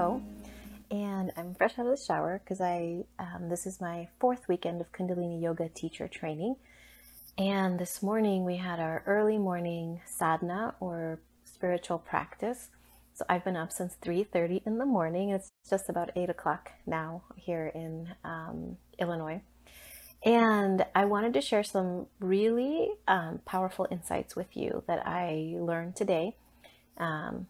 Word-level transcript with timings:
Co. 0.00 0.22
And 0.90 1.30
I'm 1.36 1.54
fresh 1.54 1.78
out 1.78 1.84
of 1.84 1.98
the 1.98 2.02
shower 2.02 2.40
because 2.42 2.62
I 2.62 3.04
um, 3.18 3.50
this 3.50 3.66
is 3.66 3.82
my 3.82 4.08
fourth 4.18 4.48
weekend 4.48 4.80
of 4.80 4.90
Kundalini 4.92 5.42
Yoga 5.42 5.68
teacher 5.68 6.08
training. 6.08 6.56
And 7.36 7.78
this 7.78 8.02
morning 8.02 8.46
we 8.46 8.56
had 8.56 8.80
our 8.80 9.02
early 9.06 9.36
morning 9.36 10.00
sadhana 10.06 10.74
or 10.80 11.20
spiritual 11.44 11.98
practice. 11.98 12.70
So 13.12 13.26
I've 13.28 13.44
been 13.44 13.56
up 13.56 13.72
since 13.72 13.94
3:30 14.00 14.62
in 14.64 14.78
the 14.78 14.86
morning. 14.86 15.28
It's 15.28 15.50
just 15.68 15.90
about 15.90 16.12
eight 16.16 16.30
o'clock 16.30 16.70
now 16.86 17.22
here 17.36 17.66
in 17.66 18.14
um, 18.24 18.78
Illinois. 18.98 19.42
And 20.24 20.86
I 20.94 21.04
wanted 21.04 21.34
to 21.34 21.42
share 21.42 21.62
some 21.62 22.06
really 22.20 22.88
um, 23.06 23.40
powerful 23.44 23.86
insights 23.90 24.34
with 24.34 24.56
you 24.56 24.82
that 24.86 25.06
I 25.06 25.56
learned 25.58 25.94
today. 25.94 26.36
Um, 26.96 27.48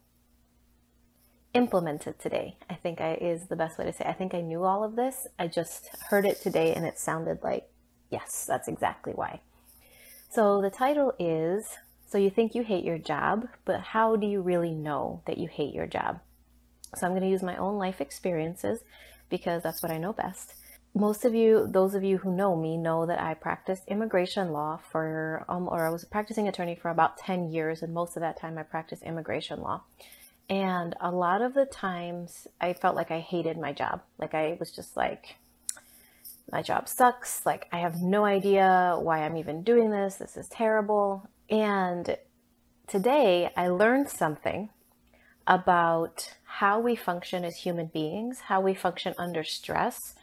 implemented 1.54 2.18
today, 2.18 2.56
I 2.68 2.74
think 2.74 3.00
I, 3.00 3.14
is 3.14 3.48
the 3.48 3.56
best 3.56 3.78
way 3.78 3.84
to 3.84 3.92
say. 3.92 4.04
I 4.04 4.12
think 4.12 4.34
I 4.34 4.40
knew 4.40 4.64
all 4.64 4.84
of 4.84 4.96
this. 4.96 5.26
I 5.38 5.48
just 5.48 5.90
heard 6.08 6.24
it 6.24 6.40
today 6.40 6.74
and 6.74 6.84
it 6.84 6.98
sounded 6.98 7.42
like, 7.42 7.68
yes, 8.10 8.44
that's 8.46 8.68
exactly 8.68 9.12
why. 9.12 9.40
So 10.30 10.60
the 10.60 10.70
title 10.70 11.12
is 11.18 11.66
So 12.08 12.18
You 12.18 12.30
Think 12.30 12.54
You 12.54 12.62
Hate 12.62 12.84
Your 12.84 12.98
Job, 12.98 13.48
but 13.64 13.80
How 13.80 14.16
Do 14.16 14.26
You 14.26 14.42
Really 14.42 14.72
Know 14.72 15.22
That 15.26 15.38
You 15.38 15.48
Hate 15.48 15.74
Your 15.74 15.86
Job? 15.86 16.20
So 16.94 17.06
I'm 17.06 17.12
going 17.12 17.22
to 17.22 17.28
use 17.28 17.42
my 17.42 17.56
own 17.56 17.78
life 17.78 18.00
experiences 18.00 18.80
because 19.28 19.62
that's 19.62 19.82
what 19.82 19.92
I 19.92 19.98
know 19.98 20.12
best. 20.12 20.54
Most 20.94 21.24
of 21.24 21.34
you, 21.34 21.68
those 21.68 21.94
of 21.94 22.02
you 22.02 22.18
who 22.18 22.34
know 22.34 22.56
me, 22.56 22.76
know 22.76 23.06
that 23.06 23.20
I 23.20 23.34
practiced 23.34 23.84
immigration 23.86 24.50
law 24.50 24.80
for, 24.90 25.44
um, 25.48 25.68
or 25.68 25.86
I 25.86 25.90
was 25.90 26.02
a 26.02 26.08
practicing 26.08 26.48
attorney 26.48 26.74
for 26.74 26.90
about 26.90 27.16
10 27.18 27.52
years, 27.52 27.82
and 27.82 27.94
most 27.94 28.16
of 28.16 28.22
that 28.22 28.40
time 28.40 28.58
I 28.58 28.64
practiced 28.64 29.04
immigration 29.04 29.60
law. 29.60 29.82
And 30.50 30.96
a 31.00 31.12
lot 31.12 31.42
of 31.42 31.54
the 31.54 31.64
times 31.64 32.48
I 32.60 32.72
felt 32.72 32.96
like 32.96 33.12
I 33.12 33.20
hated 33.20 33.56
my 33.56 33.72
job. 33.72 34.02
Like 34.18 34.34
I 34.34 34.56
was 34.58 34.72
just 34.72 34.96
like, 34.96 35.36
my 36.50 36.60
job 36.60 36.88
sucks. 36.88 37.46
Like 37.46 37.68
I 37.72 37.78
have 37.78 38.02
no 38.02 38.24
idea 38.24 38.98
why 39.00 39.24
I'm 39.24 39.36
even 39.36 39.62
doing 39.62 39.92
this. 39.92 40.16
This 40.16 40.36
is 40.36 40.48
terrible. 40.48 41.28
And 41.48 42.16
today 42.88 43.52
I 43.56 43.68
learned 43.68 44.08
something 44.08 44.70
about 45.46 46.34
how 46.44 46.80
we 46.80 46.96
function 46.96 47.44
as 47.44 47.58
human 47.58 47.86
beings, 47.86 48.40
how 48.40 48.60
we 48.60 48.74
function 48.74 49.14
under 49.18 49.44
stress, 49.44 50.14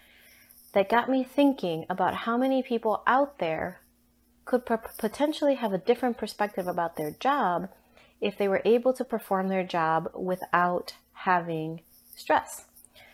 that 0.74 0.90
got 0.90 1.10
me 1.10 1.24
thinking 1.24 1.86
about 1.90 2.14
how 2.14 2.38
many 2.38 2.62
people 2.62 3.02
out 3.08 3.40
there 3.40 3.80
could 4.44 4.66
potentially 4.66 5.56
have 5.56 5.72
a 5.72 5.78
different 5.78 6.18
perspective 6.18 6.68
about 6.68 6.98
their 6.98 7.12
job 7.12 7.70
if 8.22 8.38
they 8.38 8.48
were 8.48 8.62
able 8.66 8.94
to 8.94 9.06
perform 9.06 9.48
their 9.48 9.64
job 9.64 10.10
without 10.16 10.96
having 11.14 11.82
stress. 12.16 12.66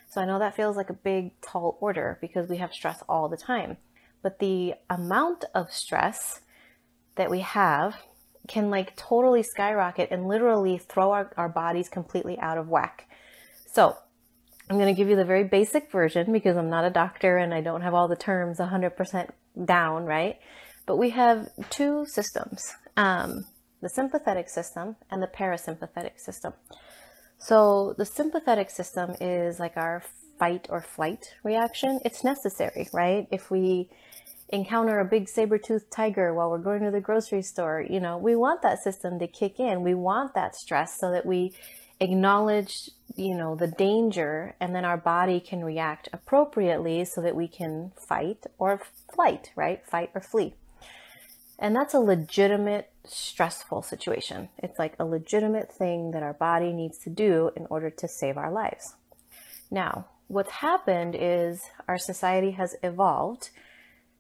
So 0.09 0.21
I 0.21 0.25
know 0.25 0.39
that 0.39 0.55
feels 0.55 0.77
like 0.77 0.89
a 0.89 0.93
big, 0.93 1.39
tall 1.41 1.77
order 1.81 2.17
because 2.21 2.47
we 2.47 2.57
have 2.57 2.73
stress 2.73 3.01
all 3.09 3.29
the 3.29 3.37
time. 3.37 3.77
But 4.21 4.39
the 4.39 4.75
amount 4.89 5.45
of 5.53 5.71
stress 5.71 6.41
that 7.15 7.29
we 7.29 7.39
have 7.39 7.95
can 8.47 8.69
like 8.69 8.95
totally 8.95 9.43
skyrocket 9.43 10.09
and 10.11 10.27
literally 10.27 10.77
throw 10.77 11.11
our, 11.11 11.31
our 11.37 11.49
bodies 11.49 11.89
completely 11.89 12.37
out 12.39 12.57
of 12.57 12.67
whack. 12.67 13.07
So 13.71 13.97
I'm 14.69 14.77
going 14.77 14.93
to 14.93 14.97
give 14.97 15.09
you 15.09 15.15
the 15.15 15.25
very 15.25 15.43
basic 15.43 15.91
version 15.91 16.31
because 16.31 16.57
I'm 16.57 16.69
not 16.69 16.85
a 16.85 16.89
doctor 16.89 17.37
and 17.37 17.53
I 17.53 17.61
don't 17.61 17.81
have 17.81 17.93
all 17.93 18.07
the 18.07 18.15
terms 18.15 18.59
100% 18.59 19.29
down, 19.65 20.05
right? 20.05 20.39
But 20.85 20.97
we 20.97 21.11
have 21.11 21.49
two 21.69 22.05
systems. 22.05 22.73
Um, 22.95 23.45
the 23.83 23.89
sympathetic 23.89 24.49
system 24.49 24.95
and 25.11 25.21
the 25.21 25.27
parasympathetic 25.27 26.19
system. 26.19 26.53
So 27.37 27.93
the 27.97 28.05
sympathetic 28.05 28.69
system 28.69 29.15
is 29.21 29.59
like 29.59 29.77
our 29.77 30.01
fight 30.39 30.67
or 30.69 30.81
flight 30.81 31.35
reaction. 31.43 31.99
It's 32.03 32.23
necessary, 32.23 32.89
right? 32.93 33.27
If 33.31 33.51
we 33.51 33.89
encounter 34.49 34.99
a 34.99 35.05
big 35.05 35.27
saber-toothed 35.27 35.91
tiger 35.91 36.33
while 36.33 36.49
we're 36.49 36.59
going 36.59 36.83
to 36.83 36.91
the 36.91 37.01
grocery 37.01 37.41
store, 37.41 37.85
you 37.87 37.99
know, 37.99 38.17
we 38.17 38.35
want 38.35 38.61
that 38.61 38.81
system 38.81 39.19
to 39.19 39.27
kick 39.27 39.59
in. 39.59 39.83
We 39.83 39.93
want 39.93 40.33
that 40.35 40.55
stress 40.55 40.97
so 40.99 41.11
that 41.11 41.25
we 41.25 41.53
acknowledge, 41.99 42.89
you 43.15 43.35
know, 43.35 43.55
the 43.55 43.67
danger 43.67 44.55
and 44.59 44.73
then 44.73 44.85
our 44.85 44.97
body 44.97 45.39
can 45.39 45.63
react 45.63 46.07
appropriately 46.13 47.03
so 47.05 47.21
that 47.21 47.35
we 47.35 47.47
can 47.47 47.91
fight 47.97 48.45
or 48.57 48.81
flight, 49.13 49.51
right? 49.55 49.85
Fight 49.85 50.11
or 50.15 50.21
flee. 50.21 50.55
And 51.59 51.75
that's 51.75 51.93
a 51.93 51.99
legitimate 51.99 52.92
stressful 53.05 53.81
situation. 53.81 54.49
It's 54.57 54.79
like 54.79 54.95
a 54.99 55.05
legitimate 55.05 55.71
thing 55.71 56.11
that 56.11 56.23
our 56.23 56.33
body 56.33 56.71
needs 56.73 56.97
to 56.99 57.09
do 57.09 57.51
in 57.55 57.67
order 57.69 57.89
to 57.89 58.07
save 58.07 58.37
our 58.37 58.51
lives. 58.51 58.95
Now, 59.69 60.07
what's 60.27 60.51
happened 60.51 61.15
is 61.19 61.61
our 61.87 61.97
society 61.97 62.51
has 62.51 62.75
evolved 62.83 63.49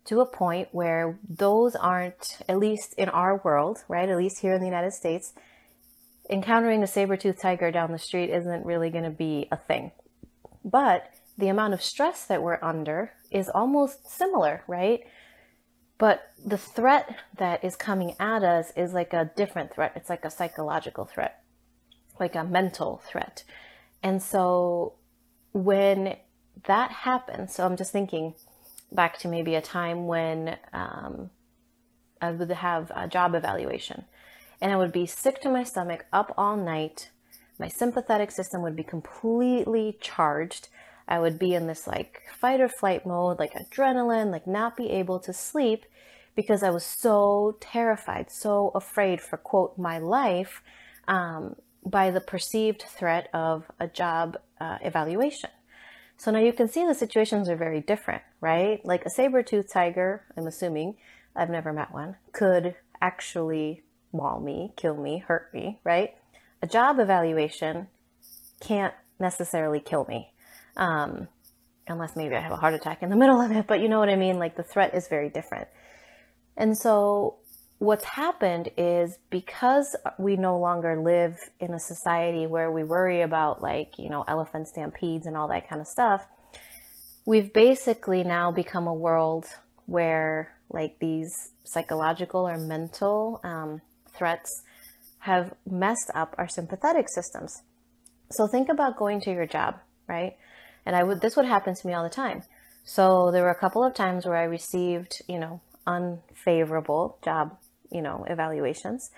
to 0.05 0.19
a 0.19 0.25
point 0.25 0.67
where 0.71 1.17
those 1.27 1.75
aren't, 1.75 2.39
at 2.49 2.59
least 2.59 2.93
in 2.97 3.07
our 3.09 3.39
world, 3.43 3.83
right? 3.87 4.09
At 4.09 4.17
least 4.17 4.39
here 4.39 4.53
in 4.53 4.59
the 4.59 4.67
United 4.67 4.91
States, 4.91 5.33
encountering 6.29 6.83
a 6.83 6.87
saber-toothed 6.87 7.39
tiger 7.39 7.71
down 7.71 7.91
the 7.91 7.99
street 7.99 8.29
isn't 8.29 8.65
really 8.65 8.89
going 8.89 9.05
to 9.05 9.09
be 9.09 9.47
a 9.51 9.57
thing. 9.57 9.91
But 10.65 11.09
the 11.37 11.47
amount 11.47 11.73
of 11.73 11.81
stress 11.81 12.25
that 12.25 12.43
we're 12.43 12.59
under 12.61 13.11
is 13.31 13.49
almost 13.49 14.09
similar, 14.09 14.63
right? 14.67 15.01
But 15.97 16.31
the 16.43 16.57
threat 16.57 17.15
that 17.37 17.63
is 17.63 17.75
coming 17.75 18.15
at 18.19 18.43
us 18.43 18.71
is 18.75 18.93
like 18.93 19.13
a 19.13 19.31
different 19.35 19.73
threat. 19.73 19.93
It's 19.95 20.09
like 20.09 20.25
a 20.25 20.31
psychological 20.31 21.05
threat, 21.05 21.43
like 22.19 22.35
a 22.35 22.43
mental 22.43 23.01
threat. 23.05 23.43
And 24.01 24.21
so 24.21 24.95
when 25.53 26.17
that 26.65 26.91
happens, 26.91 27.55
so 27.55 27.65
I'm 27.65 27.77
just 27.77 27.91
thinking 27.91 28.33
back 28.91 29.17
to 29.19 29.27
maybe 29.27 29.55
a 29.55 29.61
time 29.61 30.07
when 30.07 30.57
um, 30.73 31.29
I 32.21 32.31
would 32.31 32.49
have 32.49 32.91
a 32.95 33.07
job 33.07 33.35
evaluation 33.35 34.05
and 34.61 34.71
I 34.71 34.77
would 34.77 34.91
be 34.91 35.05
sick 35.05 35.41
to 35.41 35.49
my 35.49 35.63
stomach 35.63 36.05
up 36.13 36.33
all 36.37 36.55
night. 36.55 37.09
My 37.59 37.67
sympathetic 37.67 38.31
system 38.31 38.61
would 38.61 38.75
be 38.75 38.83
completely 38.83 39.97
charged. 39.99 40.69
I 41.07 41.19
would 41.19 41.37
be 41.37 41.53
in 41.53 41.67
this 41.67 41.87
like 41.87 42.21
fight 42.39 42.61
or 42.61 42.69
flight 42.69 43.05
mode, 43.05 43.39
like 43.39 43.53
adrenaline, 43.53 44.31
like 44.31 44.47
not 44.47 44.77
be 44.77 44.89
able 44.89 45.19
to 45.19 45.33
sleep 45.33 45.85
because 46.35 46.63
I 46.63 46.69
was 46.69 46.85
so 46.85 47.57
terrified, 47.59 48.31
so 48.31 48.71
afraid 48.73 49.21
for 49.21 49.37
quote 49.37 49.77
my 49.77 49.99
life 49.99 50.61
um, 51.07 51.55
by 51.85 52.11
the 52.11 52.21
perceived 52.21 52.81
threat 52.81 53.29
of 53.33 53.69
a 53.79 53.87
job 53.87 54.37
uh, 54.59 54.77
evaluation. 54.81 55.49
So 56.17 56.31
now 56.31 56.39
you 56.39 56.53
can 56.53 56.67
see 56.67 56.85
the 56.85 56.95
situations 56.95 57.49
are 57.49 57.55
very 57.55 57.81
different, 57.81 58.23
right? 58.39 58.83
Like 58.85 59.05
a 59.05 59.09
saber-toothed 59.09 59.71
tiger, 59.71 60.23
I'm 60.37 60.47
assuming, 60.47 60.95
I've 61.35 61.49
never 61.49 61.73
met 61.73 61.91
one, 61.91 62.15
could 62.31 62.75
actually 63.01 63.83
maul 64.13 64.39
me, 64.39 64.71
kill 64.77 64.95
me, 64.95 65.19
hurt 65.19 65.53
me, 65.53 65.79
right? 65.83 66.15
A 66.61 66.67
job 66.67 66.99
evaluation 66.99 67.87
can't 68.61 68.93
necessarily 69.19 69.79
kill 69.79 70.05
me 70.07 70.32
um, 70.77 71.27
unless 71.87 72.15
maybe 72.15 72.35
I 72.35 72.39
have 72.39 72.51
a 72.51 72.57
heart 72.57 72.73
attack 72.73 73.03
in 73.03 73.09
the 73.09 73.15
middle 73.23 73.41
of 73.41 73.51
it. 73.51 73.67
But 73.67 73.81
you 73.81 73.89
know 73.89 73.99
what 73.99 74.09
I 74.09 74.15
mean? 74.15 74.39
Like 74.39 74.55
the 74.55 74.63
threat 74.63 74.93
is 74.93 75.07
very 75.07 75.29
different. 75.29 75.67
And 76.55 76.77
so 76.77 77.37
what's 77.79 78.05
happened 78.05 78.69
is 78.77 79.17
because 79.29 79.95
we 80.17 80.35
no 80.35 80.57
longer 80.57 81.01
live 81.01 81.37
in 81.59 81.73
a 81.73 81.79
society 81.79 82.47
where 82.47 82.71
we 82.71 82.83
worry 82.83 83.21
about 83.21 83.61
like, 83.61 83.97
you 83.97 84.09
know, 84.09 84.23
elephant 84.27 84.67
stampedes 84.67 85.25
and 85.25 85.35
all 85.35 85.47
that 85.49 85.67
kind 85.67 85.81
of 85.81 85.87
stuff, 85.87 86.25
we've 87.25 87.51
basically 87.53 88.23
now 88.23 88.51
become 88.51 88.87
a 88.87 88.93
world 88.93 89.45
where 89.85 90.55
like 90.69 90.99
these 90.99 91.51
psychological 91.63 92.47
or 92.47 92.57
mental 92.57 93.41
um, 93.43 93.81
threats 94.13 94.63
have 95.19 95.53
messed 95.69 96.11
up 96.13 96.35
our 96.37 96.47
sympathetic 96.47 97.07
systems. 97.09 97.61
So 98.31 98.47
think 98.47 98.69
about 98.69 98.97
going 98.97 99.21
to 99.21 99.31
your 99.31 99.45
job, 99.45 99.75
right? 100.07 100.35
And 100.85 100.95
I 100.95 101.03
would, 101.03 101.21
this 101.21 101.35
would 101.35 101.45
happen 101.45 101.75
to 101.75 101.87
me 101.87 101.93
all 101.93 102.03
the 102.03 102.09
time. 102.09 102.43
So 102.83 103.31
there 103.31 103.43
were 103.43 103.49
a 103.49 103.59
couple 103.59 103.83
of 103.83 103.93
times 103.93 104.25
where 104.25 104.35
I 104.35 104.43
received, 104.43 105.21
you 105.27 105.39
know, 105.39 105.61
unfavorable 105.87 107.17
job, 107.23 107.57
you 107.91 108.01
know, 108.01 108.25
evaluations. 108.27 109.11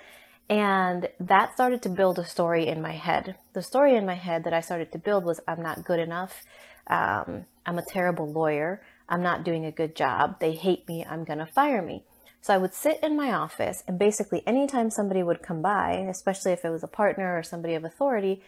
And 0.49 1.09
that 1.19 1.53
started 1.53 1.81
to 1.83 1.89
build 1.89 2.19
a 2.19 2.25
story 2.25 2.67
in 2.67 2.81
my 2.81 2.91
head. 2.91 3.35
The 3.53 3.63
story 3.63 3.95
in 3.95 4.05
my 4.05 4.13
head 4.13 4.43
that 4.43 4.53
I 4.53 4.61
started 4.61 4.91
to 4.91 4.99
build 4.99 5.25
was 5.25 5.39
I'm 5.47 5.61
not 5.61 5.83
good 5.83 5.99
enough. 5.99 6.43
Um, 6.87 7.45
I'm 7.65 7.79
a 7.79 7.85
terrible 7.85 8.31
lawyer. 8.31 8.83
I'm 9.09 9.23
not 9.23 9.43
doing 9.43 9.65
a 9.65 9.71
good 9.71 9.95
job. 9.95 10.39
They 10.39 10.53
hate 10.53 10.87
me. 10.87 11.03
I'm 11.09 11.23
going 11.23 11.39
to 11.39 11.47
fire 11.47 11.81
me. 11.81 12.03
So 12.41 12.53
I 12.53 12.57
would 12.57 12.75
sit 12.75 12.99
in 13.01 13.17
my 13.17 13.33
office 13.33 13.83
and 13.87 13.97
basically 13.97 14.43
anytime 14.45 14.91
somebody 14.91 15.23
would 15.23 15.41
come 15.41 15.63
by, 15.63 16.05
especially 16.07 16.51
if 16.51 16.63
it 16.63 16.69
was 16.69 16.83
a 16.83 16.87
partner 16.87 17.35
or 17.35 17.41
somebody 17.41 17.73
of 17.73 17.83
authority, 17.83 18.43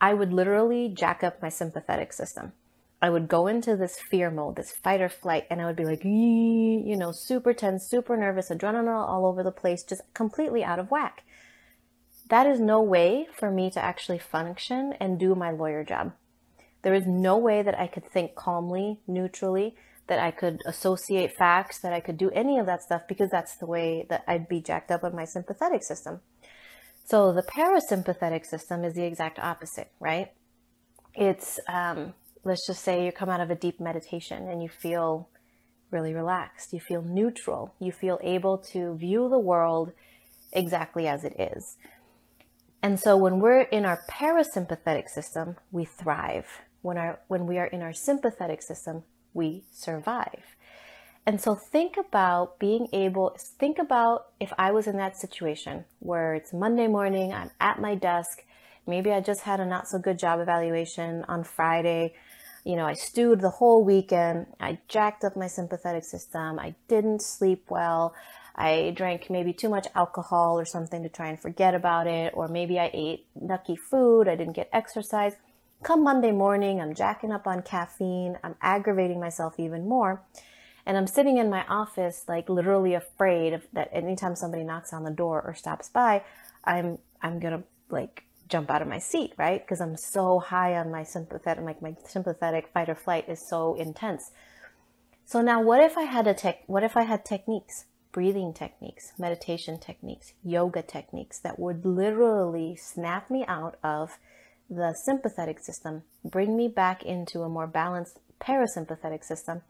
I 0.00 0.14
would 0.14 0.32
literally 0.32 0.88
jack 0.88 1.22
up 1.22 1.42
my 1.42 1.48
sympathetic 1.50 2.12
system. 2.12 2.52
I 3.02 3.10
would 3.10 3.28
go 3.28 3.46
into 3.46 3.76
this 3.76 3.98
fear 3.98 4.30
mode, 4.30 4.56
this 4.56 4.72
fight 4.72 5.00
or 5.00 5.08
flight, 5.08 5.46
and 5.50 5.60
I 5.60 5.66
would 5.66 5.76
be 5.76 5.84
like, 5.86 6.04
you 6.04 6.96
know, 6.96 7.12
super 7.12 7.54
tense, 7.54 7.88
super 7.88 8.16
nervous, 8.16 8.50
adrenaline 8.50 9.08
all 9.08 9.26
over 9.26 9.42
the 9.42 9.50
place, 9.50 9.82
just 9.82 10.02
completely 10.12 10.62
out 10.62 10.78
of 10.78 10.90
whack. 10.90 11.22
That 12.28 12.46
is 12.46 12.60
no 12.60 12.80
way 12.82 13.26
for 13.34 13.50
me 13.50 13.70
to 13.70 13.82
actually 13.82 14.18
function 14.18 14.94
and 15.00 15.18
do 15.18 15.34
my 15.34 15.50
lawyer 15.50 15.82
job. 15.82 16.12
There 16.82 16.94
is 16.94 17.06
no 17.06 17.36
way 17.36 17.62
that 17.62 17.78
I 17.78 17.86
could 17.86 18.04
think 18.10 18.34
calmly, 18.34 19.00
neutrally, 19.06 19.74
that 20.06 20.18
I 20.18 20.30
could 20.30 20.60
associate 20.66 21.36
facts, 21.36 21.78
that 21.80 21.92
I 21.92 22.00
could 22.00 22.18
do 22.18 22.30
any 22.30 22.58
of 22.58 22.66
that 22.66 22.82
stuff 22.82 23.02
because 23.08 23.30
that's 23.30 23.56
the 23.56 23.66
way 23.66 24.06
that 24.08 24.24
I'd 24.26 24.48
be 24.48 24.60
jacked 24.60 24.90
up 24.90 25.04
on 25.04 25.14
my 25.14 25.24
sympathetic 25.24 25.82
system. 25.82 26.20
So 27.04 27.32
the 27.32 27.42
parasympathetic 27.42 28.46
system 28.46 28.84
is 28.84 28.94
the 28.94 29.04
exact 29.04 29.38
opposite, 29.38 29.90
right? 29.98 30.32
It's, 31.14 31.58
um, 31.68 32.14
let's 32.44 32.66
just 32.66 32.82
say 32.82 33.04
you 33.04 33.12
come 33.12 33.28
out 33.28 33.40
of 33.40 33.50
a 33.50 33.56
deep 33.56 33.80
meditation 33.80 34.48
and 34.48 34.62
you 34.62 34.68
feel 34.68 35.28
really 35.90 36.14
relaxed, 36.14 36.72
you 36.72 36.80
feel 36.80 37.02
neutral, 37.02 37.74
you 37.80 37.90
feel 37.90 38.18
able 38.22 38.58
to 38.58 38.94
view 38.96 39.28
the 39.28 39.38
world 39.38 39.92
exactly 40.52 41.08
as 41.08 41.24
it 41.24 41.34
is. 41.38 41.76
And 42.82 42.98
so 42.98 43.16
when 43.16 43.40
we're 43.40 43.62
in 43.62 43.84
our 43.84 44.02
parasympathetic 44.08 45.08
system, 45.08 45.56
we 45.70 45.84
thrive. 45.84 46.46
When, 46.82 46.96
our, 46.96 47.20
when 47.28 47.46
we 47.46 47.58
are 47.58 47.66
in 47.66 47.82
our 47.82 47.92
sympathetic 47.92 48.62
system, 48.62 49.02
we 49.34 49.64
survive. 49.70 50.56
And 51.26 51.40
so 51.40 51.54
think 51.54 51.96
about 51.96 52.58
being 52.58 52.88
able, 52.92 53.36
think 53.38 53.78
about 53.78 54.28
if 54.40 54.52
I 54.58 54.72
was 54.72 54.86
in 54.86 54.96
that 54.96 55.16
situation 55.16 55.84
where 56.00 56.34
it's 56.34 56.52
Monday 56.52 56.86
morning, 56.86 57.32
I'm 57.32 57.50
at 57.60 57.80
my 57.80 57.94
desk, 57.94 58.44
maybe 58.86 59.12
I 59.12 59.20
just 59.20 59.42
had 59.42 59.60
a 59.60 59.66
not 59.66 59.86
so 59.88 59.98
good 59.98 60.18
job 60.18 60.40
evaluation 60.40 61.24
on 61.28 61.44
Friday. 61.44 62.14
You 62.64 62.76
know, 62.76 62.86
I 62.86 62.94
stewed 62.94 63.40
the 63.40 63.50
whole 63.50 63.84
weekend. 63.84 64.46
I 64.58 64.78
jacked 64.88 65.24
up 65.24 65.36
my 65.36 65.46
sympathetic 65.46 66.04
system. 66.04 66.58
I 66.58 66.74
didn't 66.88 67.22
sleep 67.22 67.66
well. 67.68 68.14
I 68.56 68.92
drank 68.94 69.30
maybe 69.30 69.52
too 69.52 69.68
much 69.68 69.86
alcohol 69.94 70.58
or 70.58 70.64
something 70.64 71.02
to 71.02 71.08
try 71.08 71.28
and 71.28 71.40
forget 71.40 71.74
about 71.74 72.06
it, 72.06 72.32
or 72.34 72.48
maybe 72.48 72.78
I 72.78 72.90
ate 72.92 73.26
nucky 73.34 73.76
food, 73.76 74.28
I 74.28 74.36
didn't 74.36 74.54
get 74.54 74.68
exercise. 74.72 75.34
Come 75.82 76.04
Monday 76.04 76.32
morning, 76.32 76.80
I'm 76.80 76.94
jacking 76.94 77.32
up 77.32 77.46
on 77.46 77.62
caffeine, 77.62 78.36
I'm 78.44 78.56
aggravating 78.60 79.18
myself 79.18 79.58
even 79.58 79.88
more, 79.88 80.22
and 80.86 80.96
I'm 80.96 81.06
sitting 81.06 81.38
in 81.38 81.50
my 81.50 81.64
office, 81.66 82.24
like 82.28 82.48
literally 82.48 82.94
afraid 82.94 83.52
of 83.52 83.66
that 83.72 83.88
anytime 83.92 84.36
somebody 84.36 84.64
knocks 84.64 84.92
on 84.92 85.04
the 85.04 85.10
door 85.10 85.42
or 85.42 85.54
stops 85.54 85.88
by, 85.88 86.22
I'm 86.64 86.98
I'm 87.22 87.38
gonna 87.40 87.64
like 87.88 88.24
jump 88.48 88.70
out 88.70 88.82
of 88.82 88.88
my 88.88 88.98
seat, 88.98 89.32
right? 89.36 89.64
Because 89.64 89.80
I'm 89.80 89.96
so 89.96 90.38
high 90.40 90.74
on 90.76 90.90
my 90.90 91.04
sympathetic, 91.04 91.64
like 91.64 91.82
my 91.82 91.94
sympathetic 92.06 92.68
fight 92.74 92.88
or 92.88 92.94
flight 92.94 93.28
is 93.28 93.48
so 93.48 93.74
intense. 93.74 94.32
So 95.24 95.40
now, 95.40 95.62
what 95.62 95.80
if 95.80 95.96
I 95.96 96.02
had 96.02 96.26
a 96.26 96.34
tech? 96.34 96.64
What 96.66 96.82
if 96.82 96.96
I 96.96 97.02
had 97.02 97.24
techniques? 97.24 97.84
breathing 98.12 98.52
techniques, 98.52 99.12
meditation 99.18 99.78
techniques, 99.78 100.32
yoga 100.42 100.82
techniques 100.82 101.38
that 101.40 101.58
would 101.58 101.84
literally 101.84 102.76
snap 102.76 103.30
me 103.30 103.44
out 103.46 103.78
of 103.84 104.18
the 104.68 104.94
sympathetic 104.94 105.58
system, 105.60 106.02
bring 106.24 106.56
me 106.56 106.68
back 106.68 107.02
into 107.02 107.42
a 107.42 107.48
more 107.48 107.66
balanced 107.66 108.18
parasympathetic 108.40 109.24
system, 109.24 109.62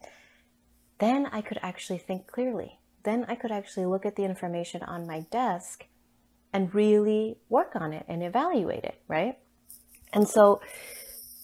then 1.00 1.26
I 1.32 1.40
could 1.40 1.58
actually 1.62 1.98
think 1.98 2.26
clearly. 2.26 2.78
Then 3.02 3.24
I 3.28 3.34
could 3.34 3.50
actually 3.50 3.86
look 3.86 4.04
at 4.06 4.16
the 4.16 4.24
information 4.24 4.82
on 4.82 5.06
my 5.06 5.20
desk 5.30 5.86
and 6.52 6.74
really 6.74 7.38
work 7.48 7.72
on 7.74 7.92
it 7.92 8.04
and 8.08 8.22
evaluate 8.22 8.84
it, 8.84 9.00
right? 9.08 9.38
And 10.12 10.28
so 10.28 10.60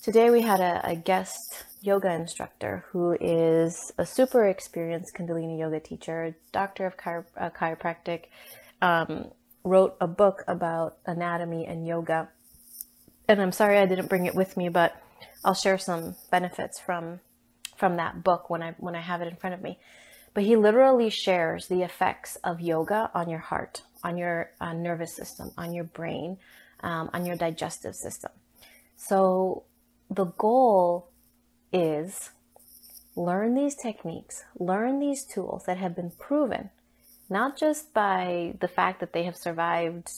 today 0.03 0.31
we 0.31 0.43
had 0.43 0.61
a, 0.61 0.81
a 0.85 0.95
guest 0.95 1.65
yoga 1.81 2.13
instructor 2.13 2.85
who 2.91 3.17
is 3.21 3.93
a 3.97 4.05
super 4.05 4.47
experienced 4.47 5.15
Kundalini 5.15 5.59
yoga 5.59 5.81
teacher, 5.81 6.37
doctor 6.53 6.87
of 6.87 6.97
chiro- 6.97 7.25
uh, 7.37 7.51
chiropractic, 7.51 8.25
um, 8.83 9.31
wrote 9.65 9.97
a 10.01 10.07
book 10.07 10.45
about 10.47 10.99
anatomy 11.07 11.65
and 11.65 11.87
yoga. 11.87 12.29
And 13.29 13.41
I'm 13.41 13.53
sorry 13.53 13.79
I 13.79 13.87
didn't 13.87 14.09
bring 14.09 14.27
it 14.27 14.35
with 14.35 14.57
me, 14.57 14.69
but 14.69 15.01
I'll 15.45 15.55
share 15.55 15.79
some 15.79 16.17
benefits 16.31 16.79
from 16.79 17.21
from 17.77 17.97
that 17.97 18.23
book 18.23 18.51
when 18.51 18.63
I 18.63 18.75
when 18.79 18.95
I 18.95 19.01
have 19.01 19.23
it 19.23 19.29
in 19.29 19.37
front 19.37 19.55
of 19.55 19.63
me. 19.63 19.79
But 20.35 20.45
he 20.45 20.57
literally 20.57 21.09
shares 21.09 21.69
the 21.69 21.83
effects 21.83 22.37
of 22.45 22.61
yoga 22.61 23.11
on 23.15 23.31
your 23.31 23.39
heart, 23.39 23.83
on 24.05 24.19
your 24.19 24.51
uh, 24.61 24.75
nervous 24.75 25.15
system, 25.17 25.51
on 25.57 25.73
your 25.73 25.85
brain, 25.85 26.37
um, 26.81 27.09
on 27.15 27.25
your 27.25 27.37
digestive 27.37 27.95
system. 27.95 28.33
So 28.97 29.65
the 30.11 30.27
goal 30.27 31.11
is 31.73 32.31
learn 33.17 33.55
these 33.55 33.75
techniques, 33.75 34.45
learn 34.59 35.01
these 35.01 35.25
tools 35.25 35.65
that 35.67 35.79
have 35.79 35.97
been 35.97 36.11
proven, 36.19 36.71
not 37.31 37.57
just 37.57 37.93
by 37.95 38.55
the 38.61 38.69
fact 38.69 39.01
that 39.01 39.13
they 39.13 39.25
have 39.25 39.37
survived 39.37 40.11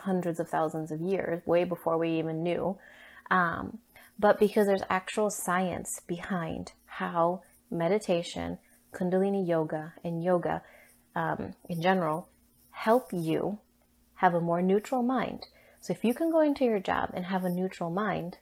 hundreds 0.00 0.40
of 0.40 0.48
thousands 0.48 0.90
of 0.90 1.00
years, 1.00 1.46
way 1.46 1.64
before 1.64 1.96
we 1.96 2.18
even 2.18 2.42
knew, 2.42 2.76
um, 3.30 3.78
but 4.18 4.38
because 4.38 4.66
there's 4.66 4.82
actual 4.90 5.30
science 5.30 6.00
behind 6.06 6.72
how 6.86 7.42
meditation, 7.70 8.58
Kundalini 8.92 9.46
yoga, 9.46 9.94
and 10.02 10.22
yoga 10.22 10.62
um, 11.14 11.54
in 11.68 11.80
general 11.80 12.28
help 12.70 13.10
you 13.12 13.58
have 14.16 14.34
a 14.34 14.40
more 14.40 14.62
neutral 14.62 15.02
mind. 15.02 15.46
So 15.80 15.92
if 15.92 16.04
you 16.04 16.14
can 16.14 16.30
go 16.30 16.40
into 16.40 16.64
your 16.64 16.80
job 16.80 17.10
and 17.14 17.26
have 17.26 17.44
a 17.44 17.50
neutral 17.50 17.90
mind, 17.90 18.38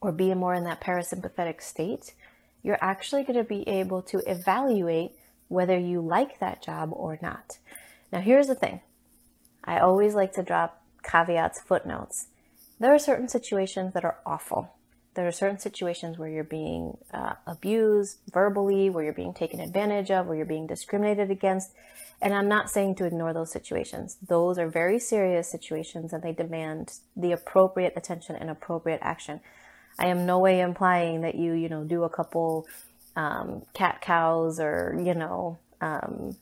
or 0.00 0.12
be 0.12 0.32
more 0.34 0.54
in 0.54 0.64
that 0.64 0.80
parasympathetic 0.80 1.60
state, 1.60 2.14
you're 2.62 2.78
actually 2.80 3.24
going 3.24 3.38
to 3.38 3.44
be 3.44 3.68
able 3.68 4.02
to 4.02 4.22
evaluate 4.26 5.12
whether 5.48 5.78
you 5.78 6.00
like 6.00 6.38
that 6.40 6.62
job 6.62 6.90
or 6.92 7.18
not. 7.20 7.58
Now, 8.12 8.20
here's 8.20 8.46
the 8.46 8.54
thing 8.54 8.80
I 9.64 9.78
always 9.78 10.14
like 10.14 10.32
to 10.34 10.42
drop 10.42 10.82
caveats, 11.02 11.60
footnotes. 11.60 12.28
There 12.80 12.94
are 12.94 12.98
certain 12.98 13.28
situations 13.28 13.94
that 13.94 14.04
are 14.04 14.18
awful. 14.24 14.74
There 15.18 15.26
are 15.26 15.32
certain 15.32 15.58
situations 15.58 16.16
where 16.16 16.28
you're 16.28 16.44
being 16.44 16.96
uh, 17.12 17.32
abused 17.44 18.18
verbally, 18.32 18.88
where 18.88 19.02
you're 19.02 19.12
being 19.12 19.34
taken 19.34 19.58
advantage 19.58 20.12
of, 20.12 20.28
where 20.28 20.36
you're 20.36 20.46
being 20.46 20.68
discriminated 20.68 21.28
against. 21.28 21.72
And 22.22 22.32
I'm 22.32 22.46
not 22.46 22.70
saying 22.70 22.94
to 22.96 23.04
ignore 23.04 23.32
those 23.32 23.50
situations. 23.50 24.16
Those 24.24 24.58
are 24.58 24.68
very 24.68 25.00
serious 25.00 25.50
situations 25.50 26.12
and 26.12 26.22
they 26.22 26.30
demand 26.30 26.92
the 27.16 27.32
appropriate 27.32 27.94
attention 27.96 28.36
and 28.36 28.48
appropriate 28.48 29.00
action. 29.02 29.40
I 29.98 30.06
am 30.06 30.24
no 30.24 30.38
way 30.38 30.60
implying 30.60 31.22
that 31.22 31.34
you, 31.34 31.52
you 31.52 31.68
know, 31.68 31.82
do 31.82 32.04
a 32.04 32.08
couple 32.08 32.68
um, 33.16 33.62
cat 33.74 34.00
cows 34.00 34.60
or, 34.60 35.02
you 35.04 35.14
know, 35.14 35.58
um, 35.80 36.36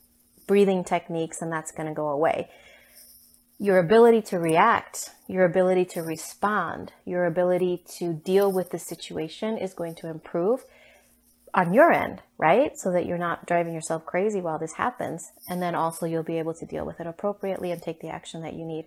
breathing 0.45 0.83
techniques 0.83 1.41
and 1.41 1.51
that's 1.51 1.71
going 1.71 1.87
to 1.87 1.95
go 1.95 2.09
away. 2.09 2.51
Your 3.59 3.79
ability 3.79 4.21
to 4.23 4.37
react, 4.37 5.09
your 5.27 5.45
ability 5.45 5.85
to 5.85 6.01
respond, 6.01 6.93
your 7.05 7.25
ability 7.25 7.83
to 7.97 8.13
deal 8.13 8.51
with 8.51 8.69
the 8.69 8.79
situation 8.79 9.57
is 9.57 9.73
going 9.73 9.95
to 9.95 10.07
improve 10.07 10.63
on 11.53 11.73
your 11.73 11.91
end, 11.91 12.21
right? 12.37 12.77
So 12.77 12.91
that 12.91 13.07
you're 13.07 13.17
not 13.17 13.47
driving 13.47 13.73
yourself 13.73 14.05
crazy 14.05 14.41
while 14.41 14.59
this 14.59 14.73
happens. 14.73 15.31
And 15.49 15.61
then 15.61 15.73
also 15.73 16.05
you'll 16.05 16.21
be 16.21 16.37
able 16.37 16.53
to 16.53 16.65
deal 16.65 16.85
with 16.85 16.99
it 16.99 17.07
appropriately 17.07 17.71
and 17.71 17.81
take 17.81 17.99
the 17.99 18.09
action 18.09 18.43
that 18.43 18.53
you 18.53 18.63
need 18.63 18.85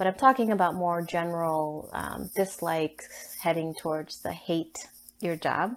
but 0.00 0.06
I'm 0.06 0.14
talking 0.14 0.50
about 0.50 0.74
more 0.74 1.02
general 1.02 1.90
um, 1.92 2.30
dislikes 2.34 3.36
heading 3.42 3.74
towards 3.74 4.22
the 4.22 4.32
hate 4.32 4.88
your 5.20 5.36
job. 5.36 5.76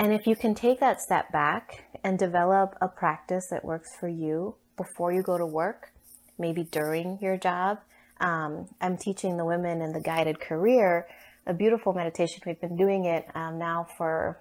And 0.00 0.12
if 0.12 0.26
you 0.26 0.34
can 0.34 0.56
take 0.56 0.80
that 0.80 1.00
step 1.00 1.30
back 1.30 1.84
and 2.02 2.18
develop 2.18 2.74
a 2.80 2.88
practice 2.88 3.46
that 3.52 3.64
works 3.64 3.90
for 4.00 4.08
you 4.08 4.56
before 4.76 5.12
you 5.12 5.22
go 5.22 5.38
to 5.38 5.46
work, 5.46 5.91
maybe 6.38 6.64
during 6.64 7.18
your 7.20 7.36
job, 7.36 7.78
um, 8.20 8.68
I'm 8.80 8.96
teaching 8.96 9.36
the 9.36 9.44
women 9.44 9.82
in 9.82 9.92
the 9.92 10.00
guided 10.00 10.40
career 10.40 11.06
a 11.46 11.52
beautiful 11.52 11.92
meditation. 11.92 12.42
We've 12.46 12.60
been 12.60 12.76
doing 12.76 13.04
it 13.04 13.26
um, 13.34 13.58
now 13.58 13.86
for 13.96 14.38